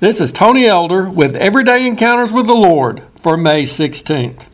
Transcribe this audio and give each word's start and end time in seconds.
This 0.00 0.20
is 0.20 0.30
Tony 0.30 0.64
Elder 0.64 1.10
with 1.10 1.34
Everyday 1.34 1.84
Encounters 1.84 2.32
with 2.32 2.46
the 2.46 2.54
Lord 2.54 3.02
for 3.16 3.36
May 3.36 3.64
16th. 3.64 4.46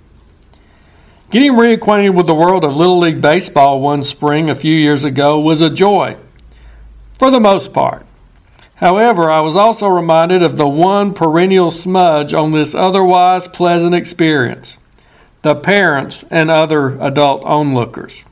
Getting 1.30 1.52
reacquainted 1.52 2.14
with 2.14 2.26
the 2.26 2.34
world 2.34 2.64
of 2.64 2.74
Little 2.74 2.98
League 2.98 3.20
Baseball 3.20 3.78
one 3.78 4.02
spring 4.02 4.48
a 4.48 4.54
few 4.54 4.74
years 4.74 5.04
ago 5.04 5.38
was 5.38 5.60
a 5.60 5.68
joy, 5.68 6.16
for 7.18 7.30
the 7.30 7.40
most 7.40 7.74
part. 7.74 8.06
However, 8.76 9.30
I 9.30 9.42
was 9.42 9.54
also 9.54 9.86
reminded 9.86 10.42
of 10.42 10.56
the 10.56 10.66
one 10.66 11.12
perennial 11.12 11.70
smudge 11.70 12.32
on 12.32 12.52
this 12.52 12.74
otherwise 12.74 13.46
pleasant 13.46 13.94
experience 13.94 14.78
the 15.42 15.54
parents 15.54 16.24
and 16.30 16.50
other 16.50 16.98
adult 17.02 17.44
onlookers. 17.44 18.24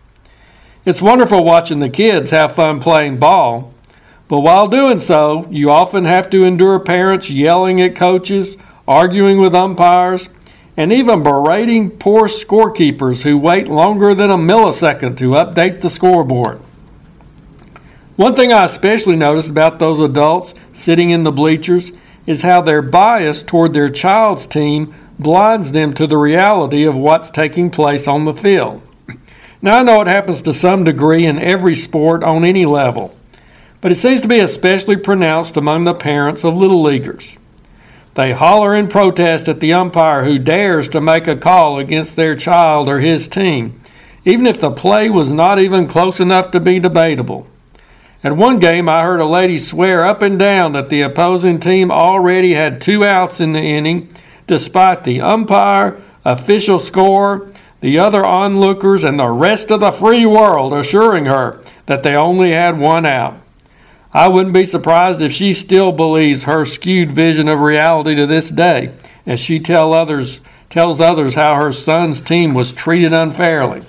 It's 0.87 1.03
wonderful 1.03 1.45
watching 1.45 1.81
the 1.81 1.91
kids 1.91 2.31
have 2.31 2.55
fun 2.55 2.81
playing 2.81 3.19
ball 3.19 3.72
but 4.33 4.41
while 4.41 4.67
doing 4.67 4.99
so, 4.99 5.47
you 5.51 5.71
often 5.71 6.07
have 6.07 6.31
to 6.31 6.47
endure 6.47 6.79
parents 6.79 7.29
yelling 7.29 7.83
at 7.83 7.95
coaches, 7.95 8.57
arguing 8.89 9.39
with 9.43 9.55
umpires, 9.55 10.31
and 10.75 10.91
even 10.91 11.23
berating 11.23 11.91
poor 11.91 12.29
scorekeepers 12.29 13.21
who 13.21 13.37
wait 13.37 13.69
longer 13.69 14.15
than 14.15 14.31
a 14.31 14.39
millisecond 14.39 15.19
to 15.19 15.33
update 15.33 15.83
the 15.83 15.91
scoreboard. 15.91 16.63
One 18.17 18.35
thing 18.35 18.55
I 18.55 18.65
especially 18.65 19.17
noticed 19.17 19.51
about 19.51 19.79
those 19.79 19.99
adults 19.99 20.55
sitting 20.73 21.11
in 21.11 21.25
the 21.25 21.31
bleachers 21.31 21.93
is 22.27 22.41
how 22.41 22.63
their 22.63 22.81
bias 22.81 23.43
toward 23.43 23.75
their 23.75 23.91
child's 23.91 24.47
team 24.47 24.95
blinds 25.19 25.73
them 25.73 25.93
to 25.93 26.07
the 26.07 26.17
reality 26.17 26.85
of 26.85 26.97
what's 26.97 27.29
taking 27.29 27.69
place 27.69 28.09
on 28.09 28.25
the 28.25 28.33
field. 28.33 28.81
Now, 29.61 29.81
I 29.81 29.83
know 29.83 30.01
it 30.01 30.07
happens 30.07 30.41
to 30.41 30.55
some 30.55 30.85
degree 30.85 31.27
in 31.27 31.39
every 31.39 31.75
sport 31.75 32.25
on 32.25 32.47
any 32.47 32.65
level 32.65 33.15
but 33.83 33.91
it 33.93 33.97
seems 33.97 34.21
to 34.23 34.29
be 34.29 34.39
especially 34.39 34.97
pronounced 34.97 35.57
among 35.59 35.85
the 35.85 35.93
parents 35.93 36.45
of 36.45 36.57
little 36.57 36.81
leaguers. 36.81 37.37
They 38.15 38.33
holler 38.33 38.77
in 38.77 38.89
protest 38.89 39.49
at 39.49 39.61
the 39.61 39.73
umpire 39.73 40.25
who 40.25 40.39
dares 40.39 40.89
to 40.91 41.01
make 41.01 41.27
a 41.27 41.37
call 41.37 41.79
against 41.79 42.15
their 42.15 42.37
child 42.37 42.89
or 42.89 43.01
his 43.01 43.27
team, 43.27 43.81
even 44.25 44.47
if 44.47 44.61
the 44.61 44.71
play 44.71 45.11
was 45.11 45.33
not 45.33 45.59
even 45.59 45.89
close 45.89 46.21
enough 46.21 46.53
to 46.53 46.61
be 46.61 46.79
debatable. 46.79 47.49
At 48.23 48.37
one 48.37 48.61
game, 48.61 48.89
I 48.89 49.03
heard 49.03 49.19
a 49.19 49.27
lady 49.27 49.59
swear 49.59 50.05
up 50.05 50.23
and 50.23 50.39
down 50.39 50.73
that 50.73 50.89
the 50.89 51.01
opposing 51.01 51.59
team 51.59 51.91
already 51.91 52.55
had 52.55 52.81
two 52.81 53.05
outs 53.05 53.41
in 53.41 53.53
the 53.53 53.61
inning, 53.61 54.15
despite 54.47 55.03
the 55.03 55.21
umpire, 55.21 56.01
official 56.25 56.79
score, 56.79 57.51
the 57.81 57.99
other 57.99 58.25
onlookers, 58.25 59.03
and 59.03 59.19
the 59.19 59.29
rest 59.29 59.73
of 59.73 59.81
the 59.81 59.91
free 59.91 60.25
world 60.25 60.73
assuring 60.73 61.25
her 61.25 61.61
that 61.87 62.05
they 62.05 62.15
only 62.15 62.53
had 62.53 62.79
one 62.79 63.05
out. 63.05 63.43
I 64.15 64.29
wouldn't 64.29 64.55
be 64.55 64.67
surprised 64.67 65.23
if 65.23 65.33
she 65.33 65.55
still 65.55 65.91
believes 65.91 66.43
her 66.43 66.67
skewed 66.67 67.15
vision 67.15 67.49
of 67.49 67.61
reality 67.61 68.15
to 68.17 68.27
this 68.27 68.51
day, 68.51 68.91
as 69.25 69.41
she 69.41 69.59
tell 69.59 69.95
others, 69.95 70.43
tells 70.69 71.01
others 71.01 71.35
how 71.35 71.55
her 71.55 71.73
son's 71.73 72.21
team 72.21 72.53
was 72.53 72.73
treated 72.73 73.13
unfairly. 73.13 73.83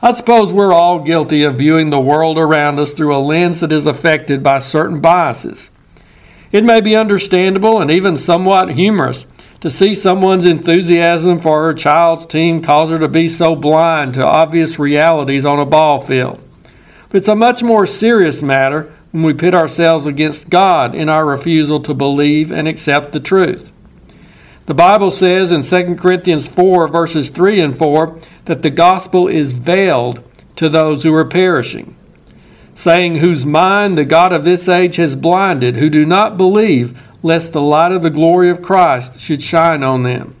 I 0.00 0.12
suppose 0.12 0.52
we're 0.52 0.72
all 0.72 1.00
guilty 1.00 1.42
of 1.42 1.56
viewing 1.56 1.90
the 1.90 2.00
world 2.00 2.38
around 2.38 2.78
us 2.78 2.92
through 2.92 3.16
a 3.16 3.18
lens 3.18 3.58
that 3.60 3.72
is 3.72 3.84
affected 3.84 4.44
by 4.44 4.60
certain 4.60 5.00
biases. 5.00 5.72
It 6.52 6.62
may 6.62 6.80
be 6.80 6.94
understandable 6.94 7.80
and 7.80 7.90
even 7.90 8.16
somewhat 8.16 8.70
humorous 8.70 9.26
to 9.60 9.68
see 9.68 9.92
someone's 9.92 10.44
enthusiasm 10.44 11.40
for 11.40 11.62
her 11.64 11.74
child's 11.74 12.26
team 12.26 12.62
cause 12.62 12.90
her 12.90 12.98
to 13.00 13.08
be 13.08 13.26
so 13.26 13.56
blind 13.56 14.14
to 14.14 14.24
obvious 14.24 14.78
realities 14.78 15.44
on 15.44 15.58
a 15.58 15.66
ball 15.66 16.00
field. 16.00 16.40
But 17.08 17.18
it's 17.18 17.28
a 17.28 17.34
much 17.34 17.62
more 17.62 17.86
serious 17.86 18.42
matter 18.42 18.92
when 19.12 19.22
we 19.22 19.34
pit 19.34 19.54
ourselves 19.54 20.06
against 20.06 20.50
God 20.50 20.94
in 20.94 21.08
our 21.08 21.24
refusal 21.24 21.80
to 21.80 21.94
believe 21.94 22.52
and 22.52 22.68
accept 22.68 23.12
the 23.12 23.20
truth. 23.20 23.72
The 24.66 24.74
Bible 24.74 25.10
says 25.10 25.50
in 25.50 25.62
2 25.62 25.94
Corinthians 25.96 26.46
4, 26.46 26.88
verses 26.88 27.30
3 27.30 27.60
and 27.60 27.78
4, 27.78 28.18
that 28.44 28.60
the 28.60 28.70
gospel 28.70 29.26
is 29.26 29.52
veiled 29.52 30.22
to 30.56 30.68
those 30.68 31.02
who 31.02 31.14
are 31.14 31.24
perishing, 31.24 31.96
saying, 32.74 33.16
Whose 33.16 33.46
mind 33.46 33.96
the 33.96 34.04
God 34.04 34.30
of 34.32 34.44
this 34.44 34.68
age 34.68 34.96
has 34.96 35.16
blinded, 35.16 35.76
who 35.76 35.88
do 35.88 36.04
not 36.04 36.36
believe, 36.36 37.00
lest 37.22 37.54
the 37.54 37.62
light 37.62 37.92
of 37.92 38.02
the 38.02 38.10
glory 38.10 38.50
of 38.50 38.60
Christ 38.60 39.18
should 39.18 39.40
shine 39.40 39.82
on 39.82 40.02
them. 40.02 40.36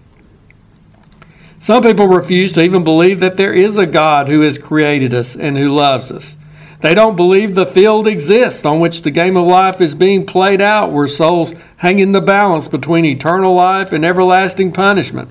Some 1.58 1.82
people 1.82 2.06
refuse 2.06 2.52
to 2.52 2.62
even 2.62 2.84
believe 2.84 3.20
that 3.20 3.38
there 3.38 3.54
is 3.54 3.78
a 3.78 3.86
God 3.86 4.28
who 4.28 4.42
has 4.42 4.58
created 4.58 5.14
us 5.14 5.34
and 5.34 5.56
who 5.56 5.70
loves 5.70 6.12
us. 6.12 6.36
They 6.80 6.94
don't 6.94 7.16
believe 7.16 7.54
the 7.54 7.66
field 7.66 8.06
exists 8.06 8.64
on 8.64 8.78
which 8.78 9.02
the 9.02 9.10
game 9.10 9.36
of 9.36 9.46
life 9.46 9.80
is 9.80 9.94
being 9.94 10.24
played 10.24 10.60
out, 10.60 10.92
where 10.92 11.08
souls 11.08 11.52
hang 11.78 11.98
in 11.98 12.12
the 12.12 12.20
balance 12.20 12.68
between 12.68 13.04
eternal 13.04 13.54
life 13.54 13.92
and 13.92 14.04
everlasting 14.04 14.72
punishment. 14.72 15.30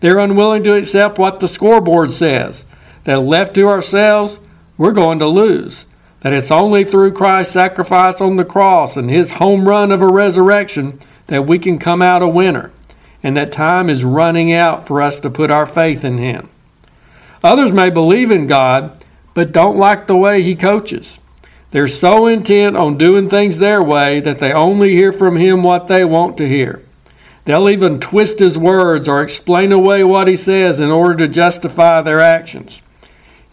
They're 0.00 0.18
unwilling 0.18 0.64
to 0.64 0.74
accept 0.76 1.18
what 1.18 1.40
the 1.40 1.48
scoreboard 1.48 2.12
says 2.12 2.64
that 3.04 3.20
left 3.20 3.54
to 3.54 3.68
ourselves, 3.68 4.38
we're 4.76 4.92
going 4.92 5.18
to 5.20 5.26
lose. 5.26 5.86
That 6.20 6.32
it's 6.32 6.50
only 6.50 6.84
through 6.84 7.12
Christ's 7.12 7.54
sacrifice 7.54 8.20
on 8.20 8.36
the 8.36 8.44
cross 8.44 8.96
and 8.96 9.10
his 9.10 9.32
home 9.32 9.66
run 9.66 9.90
of 9.90 10.02
a 10.02 10.06
resurrection 10.06 11.00
that 11.26 11.46
we 11.46 11.58
can 11.58 11.78
come 11.78 12.02
out 12.02 12.22
a 12.22 12.28
winner, 12.28 12.70
and 13.22 13.36
that 13.36 13.50
time 13.50 13.88
is 13.88 14.04
running 14.04 14.52
out 14.52 14.86
for 14.86 15.00
us 15.00 15.18
to 15.20 15.30
put 15.30 15.50
our 15.50 15.66
faith 15.66 16.04
in 16.04 16.18
him. 16.18 16.50
Others 17.42 17.72
may 17.72 17.90
believe 17.90 18.30
in 18.30 18.46
God 18.46 19.01
but 19.34 19.52
don't 19.52 19.76
like 19.76 20.06
the 20.06 20.16
way 20.16 20.42
he 20.42 20.54
coaches. 20.54 21.20
They're 21.70 21.88
so 21.88 22.26
intent 22.26 22.76
on 22.76 22.98
doing 22.98 23.28
things 23.28 23.58
their 23.58 23.82
way 23.82 24.20
that 24.20 24.38
they 24.38 24.52
only 24.52 24.90
hear 24.90 25.10
from 25.10 25.36
him 25.36 25.62
what 25.62 25.88
they 25.88 26.04
want 26.04 26.36
to 26.36 26.48
hear. 26.48 26.84
They'll 27.44 27.70
even 27.70 27.98
twist 27.98 28.38
his 28.38 28.58
words 28.58 29.08
or 29.08 29.22
explain 29.22 29.72
away 29.72 30.04
what 30.04 30.28
he 30.28 30.36
says 30.36 30.80
in 30.80 30.90
order 30.90 31.16
to 31.16 31.28
justify 31.28 32.02
their 32.02 32.20
actions. 32.20 32.82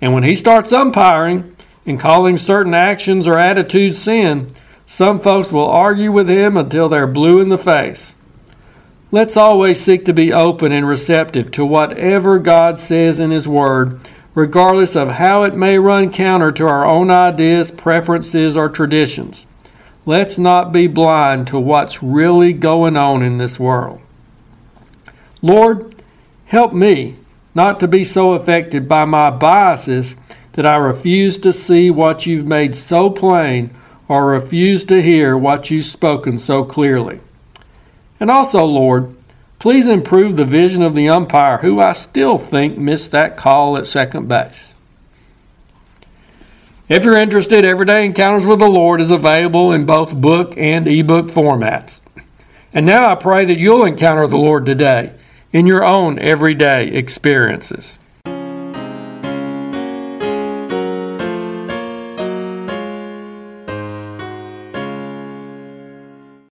And 0.02 0.14
when 0.14 0.24
he 0.24 0.36
starts 0.36 0.74
umpiring 0.74 1.56
and 1.86 2.00
calling 2.00 2.38
certain 2.38 2.74
actions 2.74 3.28
or 3.28 3.38
attitudes 3.38 3.98
sin, 3.98 4.54
some 4.86 5.20
folks 5.20 5.52
will 5.52 5.68
argue 5.68 6.12
with 6.12 6.30
him 6.30 6.58
until 6.58 6.90
they're 6.90 7.08
blue 7.08 7.40
in 7.40 7.50
the 7.50 7.58
face. 7.58 8.14
Let's 9.12 9.38
always 9.38 9.80
seek 9.80 10.06
to 10.06 10.14
be 10.14 10.32
open 10.32 10.72
and 10.72 10.88
receptive 10.88 11.50
to 11.54 11.66
whatever 11.66 12.38
God 12.38 12.78
says 12.78 13.20
in 13.20 13.32
His 13.32 13.48
Word 13.48 14.00
regardless 14.36 14.96
of 14.96 15.10
how 15.10 15.44
it 15.44 15.56
may 15.56 15.78
run 15.78 16.12
counter 16.12 16.52
to 16.52 16.68
our 16.68 16.86
own 16.86 17.10
ideas, 17.10 17.72
preferences, 17.72 18.56
or 18.56 18.70
traditions. 18.70 19.46
Let's 20.06 20.38
not 20.38 20.72
be 20.72 20.88
blind 20.88 21.48
to 21.48 21.60
what's 21.60 22.02
really 22.02 22.54
going 22.54 22.96
on 22.96 23.22
in 23.22 23.38
this 23.38 23.60
world. 23.60 24.02
Lord, 25.42 25.96
help 26.46 26.74
me 26.74 27.16
not 27.54 27.80
to 27.80 27.88
be 27.88 28.04
so 28.04 28.34
affected 28.34 28.88
by 28.88 29.06
my 29.06 29.30
biases 29.30 30.16
that 30.54 30.66
I 30.66 30.78
refuse 30.78 31.38
to 31.40 31.54
see 31.54 31.92
what 31.92 32.26
you've 32.26 32.46
made 32.48 32.76
so 32.76 33.10
plain 33.10 33.74
or 34.08 34.28
refuse 34.28 34.86
to 34.86 35.02
hear 35.02 35.38
what 35.38 35.70
you've 35.70 35.86
spoken 35.86 36.38
so 36.38 36.64
clearly. 36.64 37.22
And 38.20 38.30
also, 38.30 38.66
Lord, 38.66 39.16
Please 39.60 39.88
improve 39.88 40.38
the 40.38 40.46
vision 40.46 40.82
of 40.82 40.96
the 40.96 41.10
umpire, 41.10 41.58
who 41.58 41.82
I 41.82 41.92
still 41.92 42.38
think 42.38 42.78
missed 42.78 43.12
that 43.12 43.36
call 43.36 43.76
at 43.76 43.88
second 43.88 44.30
base. 44.30 44.72
If 46.88 47.04
you're 47.04 47.18
interested, 47.18 47.66
Everyday 47.66 48.06
Encounters 48.06 48.46
with 48.46 48.60
the 48.60 48.70
Lord 48.70 49.02
is 49.02 49.12
available 49.12 49.72
in 49.74 49.86
both 49.86 50.16
book 50.16 50.54
and 50.58 50.88
ebook 50.88 51.28
formats. 51.28 52.00
And 52.74 52.86
now 52.86 53.12
I 53.12 53.16
pray 53.16 53.46
that 53.46 53.60
you'll 53.60 53.86
encounter 53.86 54.26
the 54.26 54.38
Lord 54.38 54.66
today 54.66 55.14
in 55.52 55.68
your 55.68 55.84
own 55.84 56.18
everyday 56.18 56.88
experiences. 56.88 57.99